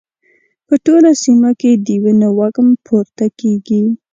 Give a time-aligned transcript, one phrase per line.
[0.67, 3.81] په ټوله سيمه کې د وینو وږم پورته کېږي.